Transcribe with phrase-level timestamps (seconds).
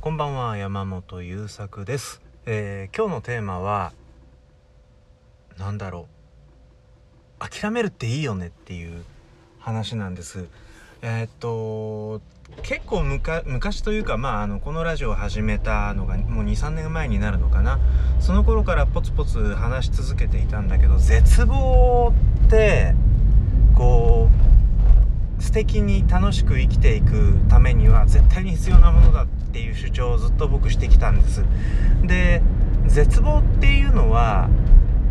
[0.00, 3.92] こんばんは山本優作です、えー今日のテーマは
[5.58, 6.08] なんだろ
[7.38, 7.46] う。
[7.46, 9.04] 諦めるっていいよねっていう
[9.58, 10.46] 話なんです。
[11.02, 12.22] えーっと
[12.62, 13.02] 結構
[13.44, 17.78] 昔というかまああのこのラジオを始めたのがもう23年前になるのかな。
[18.20, 22.14] その頃からポツポツ話し続けていたんだけど絶望
[22.46, 22.94] って
[23.76, 24.30] こ
[25.38, 31.44] う素敵に楽しく生きていくためには絶対に必要なものだっていう主張をずっと僕してきたんです。
[32.02, 32.40] で
[32.86, 34.48] 絶望っていうのは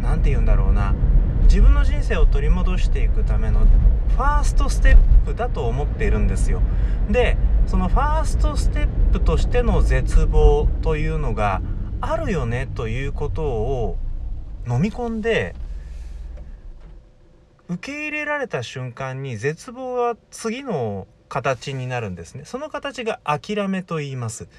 [0.02, 0.95] 何て言うんだろうな。
[1.44, 6.62] 自分の人生を取り戻していくためのファーストステップだと思っているんですよ。
[7.09, 11.62] でそのファーストステップとしての絶望というのが
[12.02, 13.98] あるよねということを
[14.67, 15.56] 飲み込んで
[17.67, 22.44] 受け入れられた瞬間に絶望は次の形になるんですね。
[22.44, 24.50] その形が諦めと言います。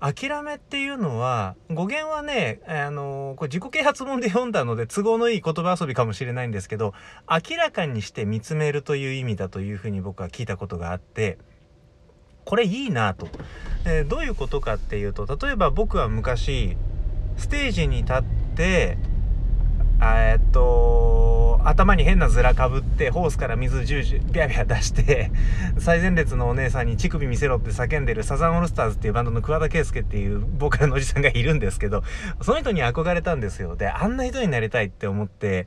[0.00, 6.92] 諦めっていうのは語源はねあのこれ自己啓発本で読んだので都合のいい言葉遊びかもしれないんですけど
[7.30, 11.38] 明らかにして見つめるという意味だというふうに僕は聞いたことがあって
[12.44, 13.28] これいいなと、
[13.86, 16.76] えーどういうことかっていうと例えば僕は昔
[17.38, 18.22] ステージに立っ
[18.56, 18.98] て
[20.00, 25.30] えっと頭に変な面かぶってホースから水ジュージュビャビャ出して
[25.78, 32.02] 最前列のお姉さんに乳首見せろって叫んでるサザンオールスターズっていうバンドの桑田佳祐っていうボーカルのおじさんがいるんですけど
[32.42, 33.76] その人に憧れたんですよ。
[33.76, 35.66] であんな人になりたいって思って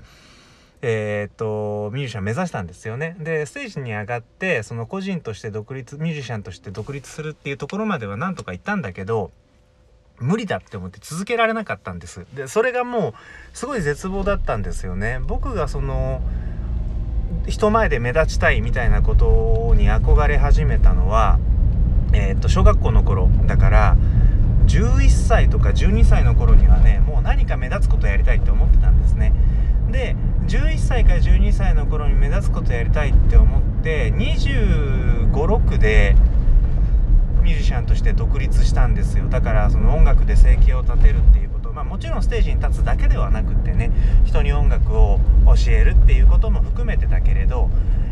[0.84, 3.16] えーっとミュージシャン目指したんですよね。
[3.20, 9.32] でステージに上がってその個人として独立ミュージシャンとして独立するっていうところまではなんとか行ったんだけど
[10.20, 12.26] 無理だって思って続けられなかったんです。
[12.34, 13.14] でそれがもう
[13.54, 15.20] すごい絶望だったんですよね。
[15.26, 16.22] 僕がその
[17.48, 21.40] 人前で目立ちたいみたいなことに憧れ始めたのは
[22.14, 23.98] えーっと小学校の頃だから
[24.66, 29.34] 11歳とか12歳の頃にはねもう何か目立つことやりたいって思ってたんですね。
[29.92, 30.16] で
[30.48, 36.16] 11歳から12歳の頃に目立つことやりたいって思って2 5 6で
[37.48, 39.30] ミュージシャンとして独立したんですよ。
[39.30, 41.72] だからその音楽で生計を立てるっていうこと。
[41.72, 43.90] まあもちろんステージに立つだけではなくってね
[44.26, 47.70] 人に音楽を教えるっていうことも含めてだけれど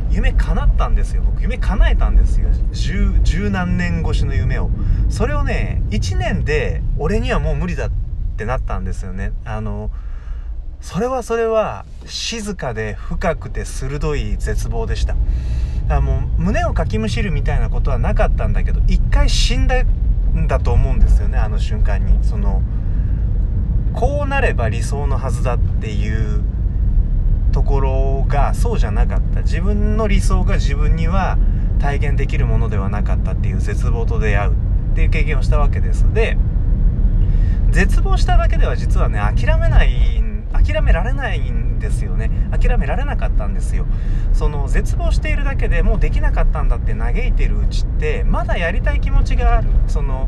[0.09, 1.22] 夢叶ったんですよ。
[1.25, 2.47] 僕夢叶えたんですよ。
[2.72, 4.69] 十十何年越しの夢を。
[5.09, 7.91] それをね1年で俺にはもう無理だっ
[8.38, 9.34] てなったんですよね。
[9.44, 9.91] あの
[10.79, 15.17] それはそれは静かで深くて鋭い絶望でした。
[15.90, 22.23] あもう胸をかきむしるみたいなことはなかったんだけど一回死んだんだと思うんですよねあの瞬間に。
[22.23, 22.62] その
[23.94, 26.44] こうなれば理想のはずだっていう
[27.53, 29.41] ところがそうじゃなかった。
[29.41, 31.38] 自分の理想が自分には
[31.79, 34.66] 体現できるものではなかったっていう絶望と出会う。
[34.96, 36.06] っていう経験をしたわけです。
[36.13, 36.38] で
[37.69, 40.23] 絶望しただけでは実はね諦めない
[40.53, 42.30] 諦められないんですよね。
[42.52, 43.86] 諦められなかったんですよ。
[44.34, 49.69] その絶望しているだけでもうできなかったんだって嘆いてるうちってまだやりたい気持ちがある。
[49.88, 50.28] その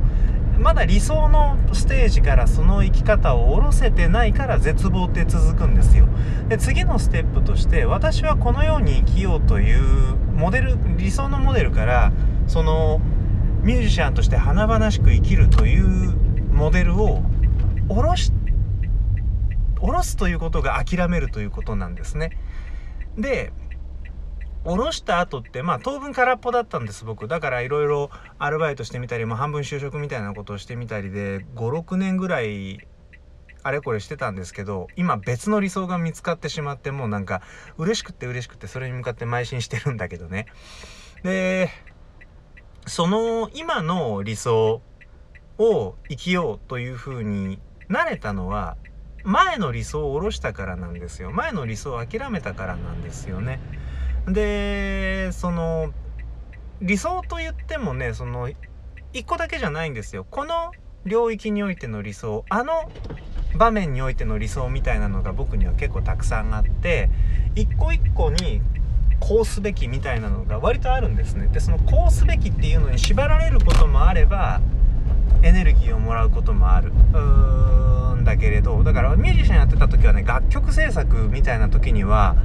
[0.59, 6.07] まだ理想のステージからその生き方を下ろせてないから絶望って続くんですよ。
[6.49, 12.11] で次のステップとして私はこのように生きようというモデル理想のモデルから
[12.47, 12.99] その
[13.61, 16.15] ミュージシャンとして華々しく生きるという
[16.51, 17.21] モデルを
[17.87, 18.31] 下ろし
[19.77, 22.37] 下ろすということが諦めるということなんですね。
[23.17, 23.51] で
[24.63, 27.27] 下ろした後ってまあ当分空っぽだったんです僕。
[27.27, 32.85] だからいろいろアルバイトしてみたりもう半分就職みたいなことをしてみたりで56年ぐらい
[33.63, 37.41] あれこれしてたんですけど今別の理想が見つかってしまってもうなんか
[37.77, 40.47] 嬉しくって嬉しくてそれに向かって邁進してるんだけどね。
[41.23, 41.69] で
[42.85, 44.81] その今の理想
[45.57, 47.59] を生きようというふうに
[47.89, 48.77] なれたのは
[49.27, 51.31] 前の理想を下ろしたからなんですよ。
[51.31, 53.59] 前の理想を諦めたからなんですよね。
[54.25, 55.91] でその
[56.81, 58.49] 理想と言ってもねその
[59.11, 60.25] 一個だけじゃないんですよ。
[60.31, 60.71] この
[61.03, 62.89] 領域においての理想あの
[63.57, 67.09] 場面においての理想みたいなのが僕には結構たくさんあって
[67.53, 68.61] 一個一個に
[69.19, 71.47] こうすべきみたいなのが割とあるんですね。
[71.47, 74.61] でそのこうすべきっていうのに縛られることもあれば
[75.43, 76.93] エネルギーをもらうこともある。
[77.11, 77.96] うーん。
[78.27, 82.35] だけれどだからミュージシャンやってた時はね楽曲制作みたいな時には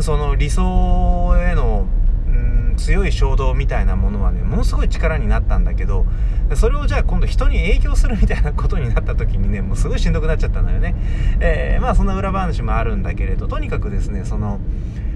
[0.00, 1.86] その理想への
[2.26, 6.06] うん強い衝動みたいなものはねものすごい力になったんだけど
[6.54, 10.94] それをじゃあ今度人に影響するみたいなことになった時にねもうすごいしんどくなっちゃったのよね、
[11.40, 14.60] えーまあそんな裏話もあるんだけれどとにかくですねその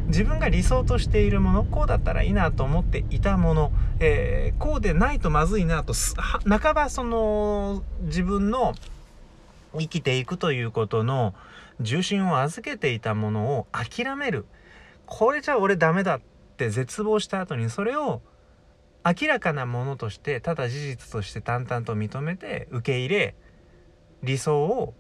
[0.09, 5.93] 自分が理想としているものこうだったらいいなと思っていたもの、えー、こうでないとまずいなと
[6.49, 8.75] 半ばその自分の
[9.77, 11.35] 生きていくということの
[11.81, 14.47] 重心を預けていたものを諦める
[15.07, 16.21] これじゃ俺ダメだっ
[16.57, 18.23] て絶望した後にそれを
[19.05, 23.35] 明らかなものとしてただ事実として淡々と認めて受け入れ
[24.23, 24.95] 理想を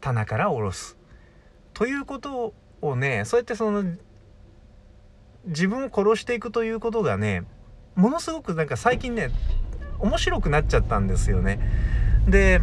[0.00, 0.96] 棚から下ろす
[1.74, 3.84] ということをねそうやってその
[5.44, 7.44] 自分を殺していくということがね
[7.94, 9.30] ものすごくなんか最近ね
[9.98, 11.58] 面白くなっちゃったんですよね。
[12.28, 12.60] で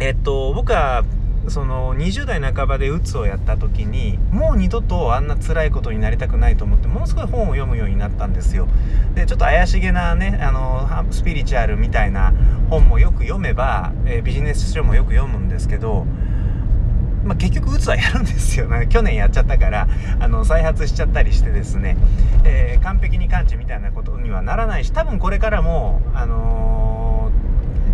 [0.00, 1.04] えっと僕は
[1.48, 8.66] その20代半ばでうつをやった時にもう二度とあんな辛いことになりたくないと思ってものすごい本を読むようになったんですよ。
[9.14, 12.32] でちょっと怪しげなねあのスピリチュアルみたいな
[12.70, 16.06] 本もよく読めば、えー、ビジネス書もよく読むんですけど
[17.24, 19.88] まあ、結局うつはやるんですよ、ね、去年やっちゃったから
[20.20, 21.96] あの再発しちゃったりしてですね、
[22.44, 26.83] えー、完璧に完治みたいなことにはならないし多分これからもあのー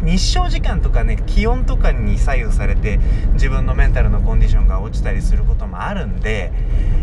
[0.02, 2.98] 日照時間とかね気温とかに左右されて
[3.34, 6.52] 自分のメンタルのコンディションが落ちたりすることもあるんで、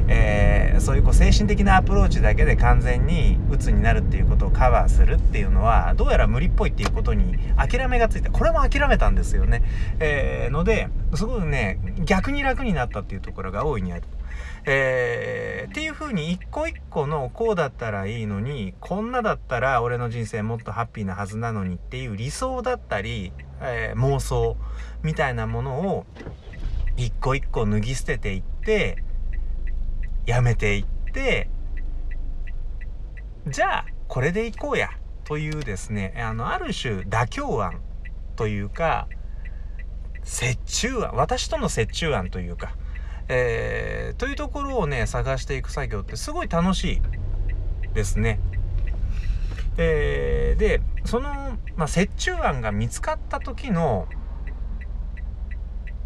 [0.08, 9.64] えー、そういうこう精神的なアプローチだけで完全に鬱になるっていうことをカバーするっていうのはどうやら無理っぽいっていうことに諦めがついてこれも諦めたんですよね。
[10.00, 14.04] えー、のですごくね逆に楽になったっていうところが大いにある。
[14.66, 23.32] えー、っていう風に一個一個のこうだったらいいのにこんなだったら俺の人生もっとハッピーなはずなのにっていう理想だったり、
[23.62, 24.58] えー、妄想
[25.04, 26.06] みたいなものを
[26.98, 29.04] 一個一個脱ぎ捨てていって
[30.26, 31.50] やめていって
[33.48, 34.90] じゃあこれでいこうや
[35.24, 37.82] というですねあのある種妥協案
[38.36, 39.08] というか
[40.26, 42.76] 折衷案私との折衷案というか
[43.30, 47.02] えー、というところをね探していく作業ってすごい楽しい
[47.94, 48.40] ですね。
[49.78, 51.30] えー、でその、
[51.76, 54.08] まあ、折衷案が見つかった時の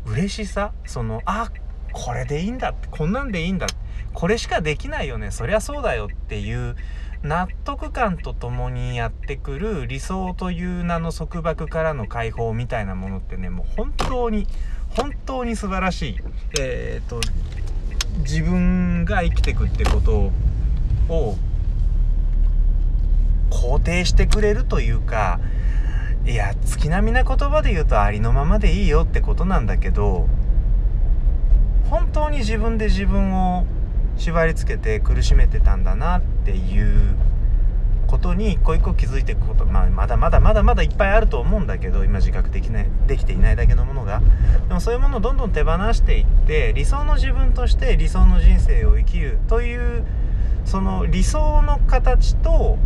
[0.06, 0.74] 嬉しさ？
[0.86, 1.52] そのあ
[1.94, 3.68] これでいいんだこんなんでいいんだ
[4.14, 6.76] これしかできないよねそりゃそうだよっていう
[7.22, 14.48] 納得感とともにやってくる理想という名の束縛からの解放みたいなものってねもう本当に
[14.96, 16.18] 本当に素晴らしい、
[16.60, 17.22] えーと、
[18.20, 20.32] 自分が生きてくってこと
[21.10, 21.38] を
[23.50, 25.40] 肯定してくれるというか
[26.26, 30.28] いや月並みな言葉で言うとありのままでいいよってことなんだけど
[31.90, 33.66] 本当に自分で自分を
[34.18, 37.16] 縛りつけて苦しめてたんだなっていう
[38.12, 44.22] ことに一個一個気づいていくこと、まあ、まだまだまだまだいっぱいあると思うんだけど今自覚できないできていないだけのものが
[44.68, 50.06] でもそういうものをどんどん手放していって理想の自分として理想の人生を生きるという
[50.66, 52.78] その理想の形と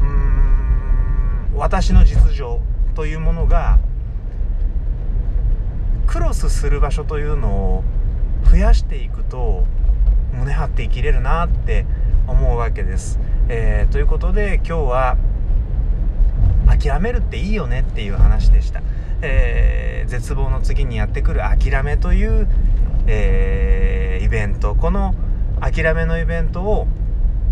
[0.00, 2.60] うーん私の実情
[2.96, 3.78] というものが
[6.08, 7.84] クロスする場所というのを
[8.50, 9.64] 増やしていくと
[10.32, 11.86] 胸張って生きれるなって
[12.26, 13.20] 思うわけです。
[13.54, 15.16] えー、ということで今日は
[16.66, 18.80] 諦めるっていいよねっていう話でした。
[19.20, 22.48] えー、絶望の次にやってくる諦めという、
[23.06, 25.14] えー、イベントこの
[25.60, 26.86] 諦めのイベントを、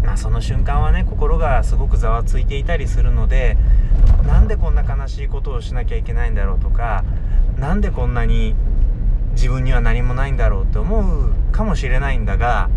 [0.03, 3.59] まあ、その瞬間はね心がすごくざわついていたりするので
[4.27, 7.05] なんでこんな悲しいことをしなきゃいけないんだろうとか
[7.59, 8.55] 何でこんなに
[9.33, 12.71] 自分には何もないんだろうって思うかもしれないんだが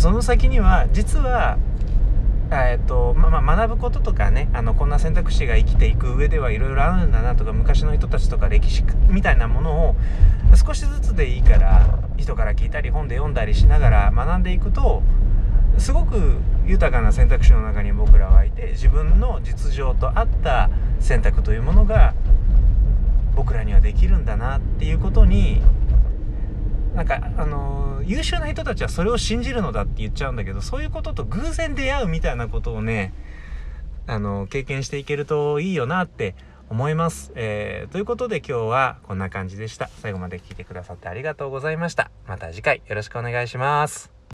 [0.00, 1.56] その先には実は
[2.70, 9.96] えーとまま学ぶこととかねあのこんな選択肢が生きていく上ではいろいろあるんだなとか昔の人たちとか歴史みたいなものを
[10.54, 15.02] 少しずつでいいから人から聞いたり本で読んだりしながら学んでいくと
[15.78, 20.70] すごく豊かな選択肢の中に僕らはいて自分の実情と合った
[21.00, 22.14] 選択というものが
[23.34, 25.60] 僕らにはできるんだなっていうことに
[26.94, 33.12] なんかあの優秀な人たちはそれを信じるのだって言っちゃうんだけどそういうことと偶然出会うみたいなことをね
[34.06, 36.34] あの経験していけるといいよなって
[36.70, 39.90] 思います、えー、ということで今日はこんな感じでした。
[40.00, 42.10] 最後まで聞いてくださってありがとうございました。
[42.26, 44.13] また次回よろしくお願いします。